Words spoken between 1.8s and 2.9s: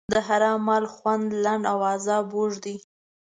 عذاب اوږد دی.